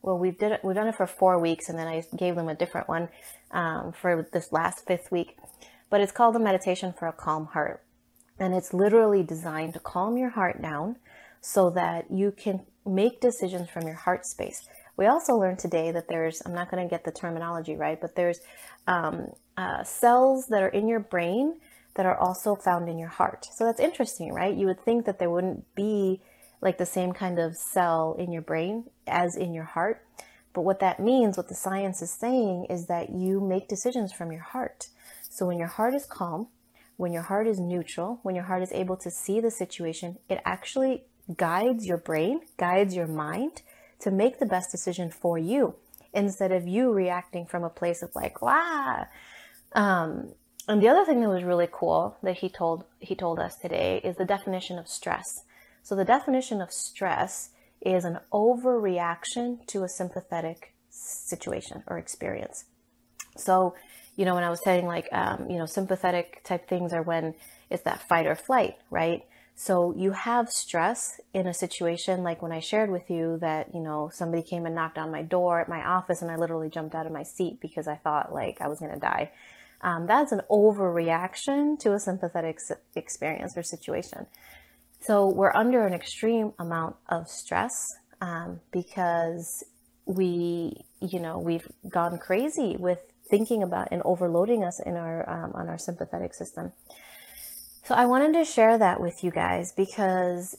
well, 0.00 0.16
we've 0.16 0.38
did 0.38 0.52
it, 0.52 0.60
we've 0.62 0.76
done 0.76 0.86
it 0.86 0.94
for 0.94 1.08
four 1.08 1.40
weeks, 1.40 1.68
and 1.68 1.76
then 1.76 1.88
I 1.88 2.04
gave 2.16 2.36
them 2.36 2.48
a 2.48 2.54
different 2.54 2.88
one 2.88 3.08
um, 3.50 3.92
for 3.92 4.28
this 4.32 4.52
last 4.52 4.86
fifth 4.86 5.10
week 5.10 5.36
but 5.90 6.00
it's 6.00 6.12
called 6.12 6.36
a 6.36 6.40
meditation 6.40 6.92
for 6.92 7.08
a 7.08 7.12
calm 7.12 7.46
heart. 7.46 7.82
And 8.38 8.54
it's 8.54 8.72
literally 8.72 9.22
designed 9.22 9.74
to 9.74 9.80
calm 9.80 10.16
your 10.16 10.30
heart 10.30 10.62
down 10.62 10.96
so 11.40 11.70
that 11.70 12.10
you 12.10 12.30
can 12.30 12.66
make 12.86 13.20
decisions 13.20 13.68
from 13.68 13.86
your 13.86 13.96
heart 13.96 14.26
space. 14.26 14.68
We 14.98 15.06
also 15.06 15.36
learned 15.36 15.60
today 15.60 15.92
that 15.92 16.08
there's, 16.08 16.42
I'm 16.44 16.52
not 16.52 16.70
going 16.70 16.82
to 16.82 16.90
get 16.90 17.04
the 17.04 17.12
terminology 17.12 17.76
right, 17.76 18.00
but 18.00 18.16
there's 18.16 18.40
um, 18.88 19.28
uh, 19.56 19.84
cells 19.84 20.48
that 20.48 20.60
are 20.60 20.68
in 20.68 20.88
your 20.88 20.98
brain 20.98 21.60
that 21.94 22.04
are 22.04 22.18
also 22.18 22.56
found 22.56 22.88
in 22.88 22.98
your 22.98 23.08
heart. 23.08 23.46
So 23.54 23.64
that's 23.64 23.78
interesting, 23.78 24.32
right? 24.32 24.54
You 24.54 24.66
would 24.66 24.84
think 24.84 25.06
that 25.06 25.20
there 25.20 25.30
wouldn't 25.30 25.72
be 25.76 26.20
like 26.60 26.78
the 26.78 26.86
same 26.86 27.12
kind 27.12 27.38
of 27.38 27.56
cell 27.56 28.16
in 28.18 28.32
your 28.32 28.42
brain 28.42 28.84
as 29.06 29.36
in 29.36 29.54
your 29.54 29.64
heart. 29.64 30.04
But 30.52 30.62
what 30.62 30.80
that 30.80 30.98
means, 30.98 31.36
what 31.36 31.48
the 31.48 31.54
science 31.54 32.02
is 32.02 32.10
saying, 32.10 32.66
is 32.68 32.86
that 32.86 33.10
you 33.10 33.40
make 33.40 33.68
decisions 33.68 34.12
from 34.12 34.32
your 34.32 34.42
heart. 34.42 34.88
So 35.30 35.46
when 35.46 35.58
your 35.58 35.68
heart 35.68 35.94
is 35.94 36.06
calm, 36.06 36.48
when 36.96 37.12
your 37.12 37.22
heart 37.22 37.46
is 37.46 37.60
neutral, 37.60 38.18
when 38.24 38.34
your 38.34 38.44
heart 38.44 38.64
is 38.64 38.72
able 38.72 38.96
to 38.96 39.12
see 39.12 39.38
the 39.38 39.52
situation, 39.52 40.18
it 40.28 40.40
actually 40.44 41.04
guides 41.36 41.86
your 41.86 41.98
brain, 41.98 42.40
guides 42.56 42.96
your 42.96 43.06
mind 43.06 43.62
to 44.00 44.10
make 44.10 44.38
the 44.38 44.46
best 44.46 44.70
decision 44.70 45.10
for 45.10 45.38
you 45.38 45.74
instead 46.12 46.52
of 46.52 46.66
you 46.66 46.92
reacting 46.92 47.46
from 47.46 47.64
a 47.64 47.70
place 47.70 48.02
of 48.02 48.14
like, 48.14 48.40
wow. 48.40 49.06
Um, 49.72 50.32
and 50.66 50.82
the 50.82 50.88
other 50.88 51.04
thing 51.04 51.20
that 51.20 51.28
was 51.28 51.44
really 51.44 51.68
cool 51.70 52.16
that 52.22 52.38
he 52.38 52.48
told 52.48 52.84
he 53.00 53.14
told 53.14 53.38
us 53.38 53.56
today 53.56 54.00
is 54.04 54.16
the 54.16 54.24
definition 54.24 54.78
of 54.78 54.86
stress. 54.86 55.44
So 55.82 55.96
the 55.96 56.04
definition 56.04 56.60
of 56.60 56.70
stress 56.70 57.50
is 57.80 58.04
an 58.04 58.18
overreaction 58.32 59.66
to 59.68 59.84
a 59.84 59.88
sympathetic 59.88 60.74
situation 60.90 61.84
or 61.86 61.96
experience. 61.96 62.64
So, 63.36 63.74
you 64.16 64.24
know, 64.24 64.34
when 64.34 64.44
I 64.44 64.50
was 64.50 64.62
saying 64.62 64.86
like, 64.86 65.08
um, 65.12 65.48
you 65.48 65.58
know, 65.58 65.66
sympathetic 65.66 66.42
type 66.44 66.68
things 66.68 66.92
are 66.92 67.02
when 67.02 67.34
it's 67.70 67.84
that 67.84 68.06
fight 68.08 68.26
or 68.26 68.34
flight, 68.34 68.76
right? 68.90 69.22
So 69.60 69.92
you 69.96 70.12
have 70.12 70.50
stress 70.50 71.20
in 71.34 71.48
a 71.48 71.52
situation 71.52 72.22
like 72.22 72.40
when 72.42 72.52
I 72.52 72.60
shared 72.60 72.92
with 72.92 73.10
you 73.10 73.38
that, 73.40 73.74
you 73.74 73.80
know, 73.80 74.08
somebody 74.14 74.40
came 74.40 74.66
and 74.66 74.74
knocked 74.76 74.98
on 74.98 75.10
my 75.10 75.22
door 75.22 75.60
at 75.60 75.68
my 75.68 75.84
office 75.84 76.22
and 76.22 76.30
I 76.30 76.36
literally 76.36 76.70
jumped 76.70 76.94
out 76.94 77.06
of 77.06 77.12
my 77.12 77.24
seat 77.24 77.58
because 77.60 77.88
I 77.88 77.96
thought 77.96 78.32
like 78.32 78.60
I 78.60 78.68
was 78.68 78.78
going 78.78 78.94
to 78.94 79.00
die. 79.00 79.32
Um, 79.80 80.06
that's 80.06 80.30
an 80.30 80.42
overreaction 80.48 81.76
to 81.80 81.92
a 81.92 81.98
sympathetic 81.98 82.60
experience 82.94 83.56
or 83.56 83.64
situation. 83.64 84.28
So 85.00 85.26
we're 85.26 85.54
under 85.56 85.84
an 85.84 85.92
extreme 85.92 86.52
amount 86.60 86.94
of 87.08 87.28
stress 87.28 87.74
um, 88.20 88.60
because 88.70 89.64
we, 90.06 90.84
you 91.00 91.18
know, 91.18 91.40
we've 91.40 91.66
gone 91.88 92.18
crazy 92.18 92.76
with 92.78 93.00
thinking 93.28 93.64
about 93.64 93.88
and 93.90 94.02
overloading 94.04 94.62
us 94.62 94.80
in 94.86 94.96
our 94.96 95.28
um, 95.28 95.50
on 95.54 95.68
our 95.68 95.78
sympathetic 95.78 96.32
system. 96.32 96.72
So 97.88 97.94
I 97.94 98.04
wanted 98.04 98.34
to 98.34 98.44
share 98.44 98.76
that 98.76 99.00
with 99.00 99.24
you 99.24 99.30
guys 99.30 99.72
because 99.72 100.58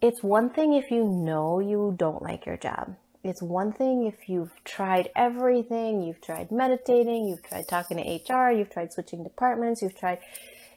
it's 0.00 0.22
one 0.22 0.48
thing 0.48 0.74
if 0.74 0.92
you 0.92 1.02
know 1.04 1.58
you 1.58 1.92
don't 1.98 2.22
like 2.22 2.46
your 2.46 2.56
job. 2.56 2.94
It's 3.24 3.42
one 3.42 3.72
thing 3.72 4.06
if 4.06 4.28
you've 4.28 4.52
tried 4.62 5.10
everything, 5.16 6.02
you've 6.02 6.20
tried 6.20 6.52
meditating, 6.52 7.26
you've 7.26 7.42
tried 7.42 7.66
talking 7.66 7.96
to 7.96 8.32
HR, 8.32 8.52
you've 8.52 8.70
tried 8.70 8.92
switching 8.92 9.24
departments, 9.24 9.82
you've 9.82 9.98
tried, 9.98 10.20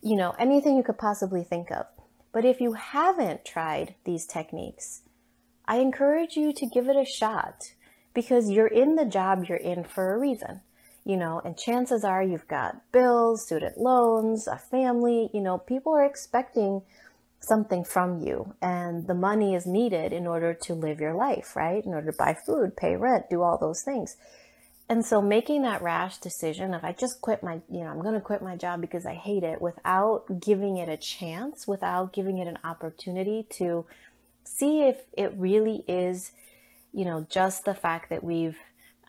you 0.02 0.16
know, 0.16 0.34
anything 0.40 0.76
you 0.76 0.82
could 0.82 0.98
possibly 0.98 1.44
think 1.44 1.70
of. 1.70 1.86
But 2.32 2.46
if 2.46 2.60
you 2.60 2.74
haven't 2.74 3.46
tried 3.46 3.94
these 4.06 4.26
techniques, 4.26 5.04
I 5.68 5.78
encourage 5.78 6.36
you 6.36 6.52
to 6.52 6.66
give 6.66 6.90
it 6.90 6.98
a 6.98 7.06
shot 7.06 7.74
because 8.16 8.50
you're 8.50 8.66
in 8.66 8.96
the 8.96 9.06
job 9.06 9.46
you're 9.48 9.60
in 9.60 9.84
for 9.84 10.16
a 10.16 10.18
reason, 10.18 10.62
you 11.06 11.18
know, 11.18 11.42
and 11.44 11.58
chances 11.58 12.04
are 12.04 12.24
you've 12.24 12.48
got 12.48 12.92
bills, 12.92 13.46
student 13.46 13.78
loans, 13.78 14.48
a 14.48 14.58
family, 14.58 15.30
you 15.34 15.42
know, 15.42 15.58
people 15.58 15.94
are 15.94 16.06
expecting 16.06 16.82
something 17.40 17.84
from 17.84 18.22
you 18.22 18.56
and 18.62 19.06
the 19.08 19.14
money 19.14 19.54
is 19.54 19.66
needed 19.66 20.14
in 20.14 20.26
order 20.26 20.54
to 20.54 20.74
live 20.74 21.02
your 21.02 21.14
life, 21.14 21.56
right? 21.56 21.86
In 21.86 21.94
order 21.94 22.12
to 22.12 22.18
buy 22.18 22.34
food, 22.34 22.78
pay 22.78 22.96
rent, 22.96 23.30
do 23.30 23.42
all 23.42 23.58
those 23.58 23.82
things. 23.82 24.16
And 24.90 25.06
so 25.06 25.22
making 25.22 25.64
that 25.64 25.82
rash 25.82 26.18
decision 26.18 26.74
of 26.74 26.84
I 26.84 26.94
just 26.94 27.22
quit 27.22 27.44
my, 27.44 27.62
you 27.70 27.80
know, 27.80 27.88
I'm 27.88 28.02
going 28.02 28.14
to 28.14 28.22
quit 28.22 28.42
my 28.42 28.56
job 28.56 28.80
because 28.80 29.06
I 29.06 29.14
hate 29.14 29.44
it 29.44 29.62
without 29.62 30.40
giving 30.40 30.78
it 30.78 30.88
a 30.88 30.98
chance, 30.98 31.68
without 31.68 32.14
giving 32.14 32.38
it 32.38 32.48
an 32.48 32.60
opportunity 32.64 33.46
to 33.58 33.86
see 34.44 34.84
if 34.84 34.98
it 35.14 35.34
really 35.36 35.84
is, 35.88 36.32
you 36.94 37.06
know, 37.06 37.26
just 37.30 37.66
the 37.66 37.74
fact 37.74 38.10
that 38.10 38.24
we've, 38.24 38.58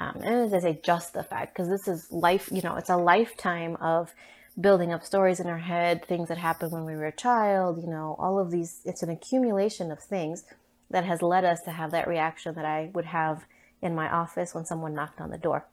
um, 0.00 0.20
and 0.22 0.34
as 0.34 0.52
I 0.52 0.60
say, 0.60 0.80
just 0.82 1.12
the 1.12 1.22
fact, 1.22 1.54
because 1.54 1.68
this 1.68 1.86
is 1.86 2.10
life, 2.10 2.48
you 2.52 2.62
know, 2.62 2.76
it's 2.76 2.90
a 2.90 2.96
lifetime 2.96 3.76
of 3.76 4.12
building 4.60 4.92
up 4.92 5.04
stories 5.04 5.40
in 5.40 5.46
our 5.46 5.58
head, 5.58 6.04
things 6.04 6.28
that 6.28 6.38
happened 6.38 6.72
when 6.72 6.84
we 6.84 6.94
were 6.94 7.06
a 7.06 7.12
child, 7.12 7.80
you 7.82 7.88
know, 7.88 8.16
all 8.18 8.38
of 8.38 8.50
these, 8.50 8.80
it's 8.84 9.02
an 9.02 9.10
accumulation 9.10 9.90
of 9.90 10.00
things 10.00 10.44
that 10.90 11.04
has 11.04 11.22
led 11.22 11.44
us 11.44 11.62
to 11.62 11.72
have 11.72 11.90
that 11.90 12.08
reaction 12.08 12.54
that 12.54 12.64
I 12.64 12.90
would 12.92 13.06
have 13.06 13.44
in 13.82 13.94
my 13.94 14.08
office 14.08 14.54
when 14.54 14.64
someone 14.64 14.94
knocked 14.94 15.20
on 15.20 15.30
the 15.30 15.38
door. 15.38 15.66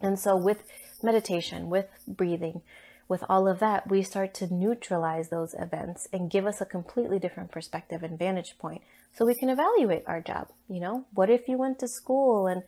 And 0.00 0.18
so, 0.18 0.36
with 0.36 0.64
meditation, 1.02 1.68
with 1.68 1.86
breathing, 2.06 2.62
with 3.08 3.24
all 3.28 3.48
of 3.48 3.58
that, 3.58 3.88
we 3.88 4.02
start 4.02 4.34
to 4.34 4.52
neutralize 4.52 5.28
those 5.28 5.54
events 5.54 6.08
and 6.12 6.30
give 6.30 6.46
us 6.46 6.60
a 6.60 6.64
completely 6.66 7.18
different 7.18 7.50
perspective 7.50 8.02
and 8.02 8.18
vantage 8.18 8.56
point 8.58 8.82
so 9.12 9.26
we 9.26 9.34
can 9.34 9.50
evaluate 9.50 10.04
our 10.06 10.20
job. 10.20 10.48
You 10.68 10.80
know, 10.80 11.06
what 11.12 11.28
if 11.28 11.48
you 11.48 11.58
went 11.58 11.78
to 11.80 11.88
school 11.88 12.46
and, 12.46 12.62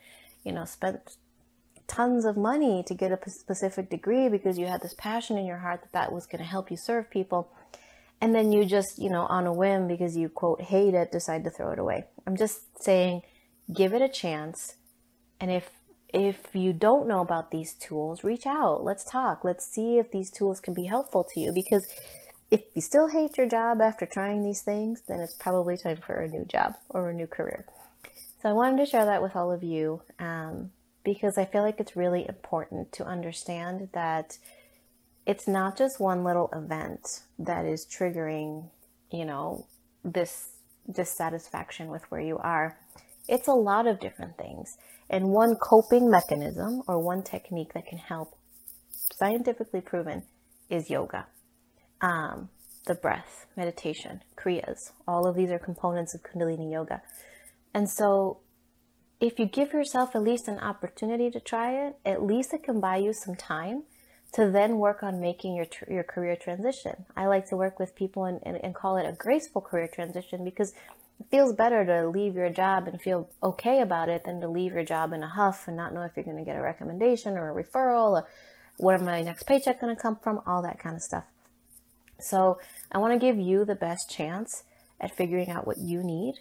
you 0.44 0.52
know, 0.52 0.64
spent 0.64 1.16
tons 1.87 2.25
of 2.25 2.37
money 2.37 2.82
to 2.87 2.94
get 2.94 3.12
a 3.12 3.30
specific 3.30 3.90
degree 3.90 4.28
because 4.28 4.58
you 4.58 4.66
had 4.66 4.80
this 4.80 4.94
passion 4.94 5.37
in 5.37 5.44
your 5.44 5.58
heart 5.58 5.82
that 5.82 5.92
that 5.92 6.12
was 6.12 6.26
going 6.26 6.42
to 6.42 6.49
help 6.49 6.70
you 6.70 6.76
serve 6.76 7.11
people? 7.11 7.52
And 8.20 8.34
then 8.34 8.52
you 8.52 8.64
just, 8.64 8.99
you 8.99 9.11
know, 9.11 9.26
on 9.26 9.46
a 9.46 9.52
whim 9.52 9.88
because 9.88 10.16
you 10.16 10.28
quote 10.28 10.62
hate 10.62 10.94
it, 10.94 11.11
decide 11.11 11.44
to 11.44 11.50
throw 11.50 11.72
it 11.72 11.78
away. 11.78 12.04
I'm 12.26 12.37
just 12.37 12.82
saying, 12.82 13.22
give 13.72 13.92
it 13.92 14.02
a 14.02 14.08
chance. 14.08 14.76
And 15.40 15.50
if 15.50 15.70
if 16.12 16.54
you 16.54 16.72
don't 16.75 17.08
know 17.08 17.20
about 17.20 17.50
these 17.50 17.72
tools, 17.72 18.22
reach 18.22 18.46
out. 18.46 18.84
Let's 18.84 19.02
talk. 19.02 19.44
Let's 19.44 19.66
see 19.66 19.99
if 19.99 20.11
these 20.11 20.30
tools 20.30 20.61
can 20.61 20.75
be 20.75 20.84
helpful 20.84 21.25
to 21.32 21.40
you 21.40 21.52
because 21.52 21.88
if 22.50 22.61
you 22.75 22.82
still 22.82 23.08
hate 23.08 23.38
your 23.38 23.49
job 23.49 23.80
after 23.80 24.04
trying 24.04 24.44
these 24.44 24.61
things, 24.61 25.02
then 25.08 25.20
it's 25.20 25.34
probably 25.34 25.76
time 25.78 25.96
for 25.96 26.20
a 26.20 26.28
new 26.28 26.44
job 26.44 26.75
or 26.90 27.08
a 27.08 27.14
new 27.14 27.26
career. 27.26 27.64
So 28.42 28.49
I 28.49 28.54
wanted 28.54 28.78
to 28.78 28.90
share 28.90 29.04
that 29.04 29.22
with 29.22 29.37
all 29.37 29.52
of 29.52 29.62
you 29.62 30.02
um, 30.18 30.72
because 31.04 31.38
I 31.38 31.44
feel 31.44 31.62
like 31.62 31.78
it's 31.78 31.94
really 31.94 32.26
important 32.28 32.90
to 32.94 33.04
understand 33.04 33.90
that 33.92 34.37
it's 35.25 35.46
not 35.46 35.78
just 35.78 36.00
one 36.00 36.25
little 36.25 36.50
event 36.52 37.20
that 37.38 37.64
is 37.64 37.87
triggering, 37.87 38.68
you 39.12 39.25
know, 39.25 39.68
this 40.04 40.49
dissatisfaction 40.90 41.87
with 41.87 42.02
where 42.11 42.20
you 42.20 42.37
are. 42.38 42.76
It's 43.28 43.46
a 43.46 43.52
lot 43.52 43.87
of 43.87 44.00
different 44.00 44.37
things. 44.37 44.76
And 45.08 45.28
one 45.28 45.54
coping 45.54 46.11
mechanism 46.11 46.82
or 46.88 46.99
one 46.99 47.22
technique 47.22 47.75
that 47.75 47.87
can 47.87 47.99
help, 47.99 48.37
scientifically 48.90 49.82
proven, 49.82 50.25
is 50.68 50.90
yoga. 50.90 51.26
Um, 52.00 52.49
the 52.87 52.96
breath, 52.96 53.46
meditation, 53.56 54.22
kriyas, 54.37 54.90
all 55.06 55.28
of 55.28 55.37
these 55.37 55.52
are 55.52 55.61
components 55.61 56.12
of 56.12 56.25
Kundalini 56.25 56.72
yoga. 56.72 57.02
And 57.74 57.88
so, 57.88 58.38
if 59.20 59.38
you 59.38 59.46
give 59.46 59.72
yourself 59.72 60.16
at 60.16 60.22
least 60.22 60.48
an 60.48 60.58
opportunity 60.58 61.30
to 61.30 61.40
try 61.40 61.86
it, 61.86 61.96
at 62.04 62.22
least 62.22 62.52
it 62.52 62.64
can 62.64 62.80
buy 62.80 62.96
you 62.96 63.12
some 63.12 63.36
time 63.36 63.84
to 64.32 64.50
then 64.50 64.78
work 64.78 65.02
on 65.02 65.20
making 65.20 65.54
your, 65.54 65.66
your 65.88 66.02
career 66.02 66.36
transition. 66.36 67.04
I 67.16 67.26
like 67.26 67.48
to 67.50 67.56
work 67.56 67.78
with 67.78 67.94
people 67.94 68.24
and, 68.24 68.40
and, 68.42 68.56
and 68.62 68.74
call 68.74 68.96
it 68.96 69.06
a 69.06 69.12
graceful 69.12 69.60
career 69.60 69.88
transition 69.92 70.42
because 70.42 70.72
it 71.20 71.26
feels 71.30 71.52
better 71.52 71.84
to 71.84 72.08
leave 72.08 72.34
your 72.34 72.50
job 72.50 72.88
and 72.88 73.00
feel 73.00 73.28
okay 73.42 73.80
about 73.80 74.08
it 74.08 74.24
than 74.24 74.40
to 74.40 74.48
leave 74.48 74.72
your 74.72 74.84
job 74.84 75.12
in 75.12 75.22
a 75.22 75.28
huff 75.28 75.68
and 75.68 75.76
not 75.76 75.92
know 75.92 76.02
if 76.02 76.12
you're 76.16 76.24
going 76.24 76.38
to 76.38 76.44
get 76.44 76.56
a 76.56 76.62
recommendation 76.62 77.36
or 77.36 77.50
a 77.50 77.62
referral 77.62 78.12
or 78.12 78.28
where 78.78 78.98
my 78.98 79.22
next 79.22 79.44
paycheck 79.44 79.80
going 79.80 79.94
to 79.94 80.00
come 80.00 80.16
from, 80.16 80.40
all 80.46 80.62
that 80.62 80.78
kind 80.78 80.96
of 80.96 81.02
stuff. 81.02 81.24
So 82.18 82.58
I 82.90 82.98
want 82.98 83.12
to 83.12 83.18
give 83.18 83.38
you 83.38 83.64
the 83.64 83.74
best 83.74 84.10
chance 84.10 84.64
at 85.00 85.14
figuring 85.14 85.50
out 85.50 85.66
what 85.66 85.78
you 85.78 86.02
need. 86.02 86.36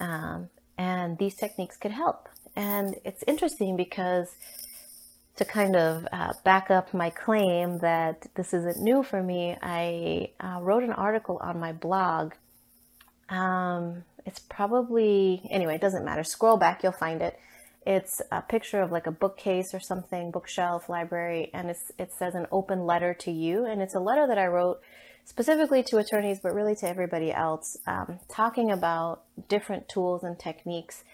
Um, 0.00 0.48
and 0.78 1.18
these 1.18 1.34
techniques 1.34 1.76
could 1.76 1.92
help. 1.92 2.28
And 2.56 2.96
it's 3.04 3.24
interesting 3.26 3.76
because 3.76 4.28
to 5.36 5.44
kind 5.44 5.76
of 5.76 6.06
uh, 6.12 6.34
back 6.44 6.70
up 6.70 6.92
my 6.92 7.10
claim 7.10 7.78
that 7.78 8.26
this 8.34 8.52
isn't 8.52 8.78
new 8.78 9.02
for 9.02 9.22
me, 9.22 9.56
I 9.62 10.30
uh, 10.40 10.60
wrote 10.60 10.82
an 10.82 10.92
article 10.92 11.38
on 11.42 11.58
my 11.58 11.72
blog 11.72 12.34
um, 13.32 14.04
it's 14.26 14.38
probably, 14.38 15.42
anyway, 15.50 15.76
it 15.76 15.80
doesn't 15.80 16.04
matter. 16.04 16.22
Scroll 16.22 16.58
back, 16.58 16.82
you'll 16.82 16.92
find 16.92 17.22
it. 17.22 17.38
It's 17.84 18.20
a 18.30 18.42
picture 18.42 18.80
of 18.80 18.92
like 18.92 19.06
a 19.06 19.10
bookcase 19.10 19.74
or 19.74 19.80
something, 19.80 20.30
bookshelf, 20.30 20.88
library, 20.88 21.50
and 21.52 21.70
it's, 21.70 21.90
it 21.98 22.12
says 22.12 22.34
an 22.34 22.46
open 22.52 22.84
letter 22.84 23.14
to 23.20 23.32
you. 23.32 23.64
And 23.64 23.80
it's 23.82 23.94
a 23.94 24.00
letter 24.00 24.26
that 24.28 24.38
I 24.38 24.46
wrote 24.46 24.80
specifically 25.24 25.82
to 25.84 25.98
attorneys, 25.98 26.40
but 26.40 26.54
really 26.54 26.74
to 26.76 26.88
everybody 26.88 27.32
else, 27.32 27.76
um, 27.86 28.18
talking 28.28 28.70
about 28.70 29.22
different 29.48 29.88
tools 29.88 30.24
and 30.24 30.38
techniques. 30.38 31.04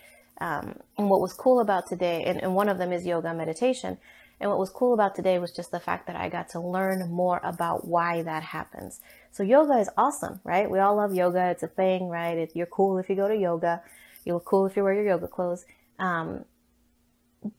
Um, 0.41 0.77
and 0.97 1.11
what 1.11 1.21
was 1.21 1.33
cool 1.33 1.61
about 1.61 1.89
today, 1.89 2.25
and, 2.25 2.43
and 2.43 2.55
one 2.55 2.69
of 2.69 2.79
them 2.79 2.93
is 2.93 3.05
yoga 3.05 3.35
meditation. 3.35 3.99
And 4.41 4.51
what 4.51 4.59
was 4.59 4.71
cool 4.71 4.95
about 4.95 5.17
today 5.17 5.39
was 5.39 5.51
just 5.51 5.73
the 5.73 5.81
fact 5.81 6.07
that 6.07 6.15
I 6.15 6.29
got 6.29 6.51
to 6.51 6.61
learn 6.61 7.11
more 7.11 7.41
about 7.43 7.89
why 7.89 8.23
that 8.23 8.45
happens. 8.45 9.01
So 9.33 9.43
yoga 9.43 9.79
is 9.79 9.91
awesome, 9.97 10.41
right? 10.45 10.71
We 10.71 10.79
all 10.79 10.97
love 10.97 11.13
yoga. 11.13 11.51
It's 11.51 11.65
a 11.65 11.69
thing, 11.69 12.09
right? 12.09 12.39
It, 12.39 12.53
you're 12.55 12.67
cool 12.67 12.99
if 12.99 13.09
you 13.09 13.17
go 13.17 13.27
to 13.27 13.37
yoga. 13.37 13.83
You 14.25 14.35
look 14.35 14.45
cool 14.45 14.67
if 14.67 14.77
you 14.77 14.85
wear 14.85 14.95
your 14.95 15.07
yoga 15.07 15.27
clothes. 15.27 15.65
Um, 15.99 16.45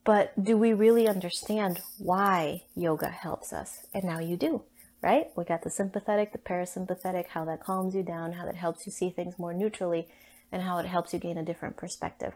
but 0.04 0.32
do 0.42 0.56
we 0.56 0.72
really 0.72 1.08
understand 1.08 1.80
why 1.98 2.62
yoga 2.74 3.08
helps 3.08 3.52
us? 3.52 3.86
And 3.92 4.04
now 4.04 4.20
you 4.20 4.36
do, 4.36 4.62
right? 5.02 5.26
We 5.36 5.44
got 5.44 5.62
the 5.62 5.70
sympathetic, 5.70 6.32
the 6.32 6.38
parasympathetic, 6.38 7.28
how 7.28 7.44
that 7.46 7.62
calms 7.62 7.94
you 7.94 8.02
down, 8.02 8.32
how 8.32 8.44
that 8.44 8.56
helps 8.56 8.86
you 8.86 8.92
see 8.92 9.10
things 9.10 9.38
more 9.38 9.54
neutrally, 9.54 10.08
and 10.52 10.62
how 10.62 10.78
it 10.78 10.86
helps 10.86 11.12
you 11.12 11.18
gain 11.18 11.38
a 11.38 11.44
different 11.44 11.76
perspective. 11.76 12.34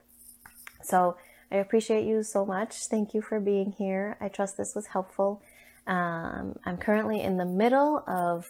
So 0.82 1.16
I 1.50 1.56
appreciate 1.56 2.06
you 2.06 2.22
so 2.22 2.44
much. 2.44 2.74
Thank 2.86 3.14
you 3.14 3.22
for 3.22 3.40
being 3.40 3.72
here. 3.72 4.16
I 4.20 4.28
trust 4.28 4.56
this 4.56 4.74
was 4.74 4.86
helpful. 4.86 5.42
Um, 5.86 6.56
I'm 6.64 6.78
currently 6.78 7.20
in 7.20 7.36
the 7.36 7.44
middle 7.44 8.02
of 8.06 8.46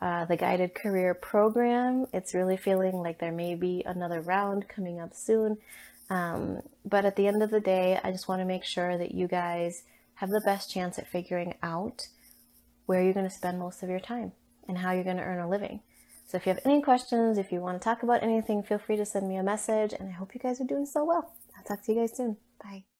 uh, 0.00 0.26
the 0.26 0.36
guided 0.36 0.74
career 0.74 1.14
program. 1.14 2.06
It's 2.12 2.34
really 2.34 2.56
feeling 2.56 2.96
like 2.96 3.18
there 3.18 3.32
may 3.32 3.54
be 3.54 3.82
another 3.86 4.20
round 4.20 4.68
coming 4.68 5.00
up 5.00 5.14
soon. 5.14 5.56
Um, 6.10 6.60
but 6.84 7.04
at 7.04 7.16
the 7.16 7.26
end 7.26 7.42
of 7.42 7.50
the 7.50 7.60
day, 7.60 7.98
I 8.02 8.12
just 8.12 8.28
want 8.28 8.40
to 8.40 8.44
make 8.44 8.64
sure 8.64 8.96
that 8.98 9.14
you 9.14 9.26
guys 9.26 9.82
have 10.16 10.30
the 10.30 10.42
best 10.44 10.70
chance 10.70 10.98
at 10.98 11.08
figuring 11.08 11.54
out 11.62 12.08
where 12.86 13.02
you're 13.02 13.12
going 13.12 13.28
to 13.28 13.34
spend 13.34 13.58
most 13.58 13.82
of 13.82 13.88
your 13.88 14.00
time 14.00 14.32
and 14.68 14.78
how 14.78 14.92
you're 14.92 15.04
going 15.04 15.16
to 15.18 15.22
earn 15.22 15.40
a 15.40 15.48
living. 15.48 15.80
So 16.26 16.36
if 16.36 16.46
you 16.46 16.50
have 16.54 16.62
any 16.64 16.82
questions, 16.82 17.38
if 17.38 17.52
you 17.52 17.60
want 17.60 17.80
to 17.80 17.84
talk 17.84 18.02
about 18.02 18.22
anything, 18.22 18.62
feel 18.62 18.78
free 18.78 18.96
to 18.96 19.06
send 19.06 19.28
me 19.28 19.36
a 19.36 19.42
message. 19.42 19.92
And 19.92 20.08
I 20.08 20.12
hope 20.12 20.34
you 20.34 20.40
guys 20.40 20.60
are 20.60 20.64
doing 20.64 20.86
so 20.86 21.04
well. 21.04 21.32
I'll 21.56 21.64
talk 21.64 21.84
to 21.84 21.92
you 21.92 22.00
guys 22.00 22.16
soon. 22.16 22.36
Bye. 22.62 22.95